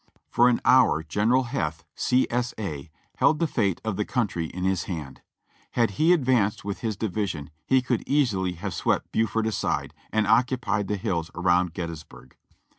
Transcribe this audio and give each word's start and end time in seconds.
For 0.31 0.49
an 0.49 0.61
hour 0.65 1.03
General 1.03 1.43
Heth, 1.53 1.83
C. 1.93 2.25
S. 2.31 2.55
A., 2.57 2.89
held 3.17 3.37
the 3.37 3.45
fate 3.45 3.79
of 3.85 3.97
the 3.97 4.03
country 4.03 4.47
in 4.47 4.63
his 4.63 4.85
hand; 4.85 5.21
had 5.73 5.91
he 5.91 6.11
advanced 6.11 6.65
with 6.65 6.79
his 6.79 6.97
division 6.97 7.51
he 7.67 7.83
could 7.83 8.01
easily 8.09 8.53
have 8.53 8.73
swept 8.73 9.11
Buford 9.11 9.45
aside 9.45 9.93
and 10.11 10.25
occupied 10.25 10.87
the 10.87 10.97
hills 10.97 11.29
around 11.35 11.75
Get 11.75 11.91
tysburg. 11.91 12.31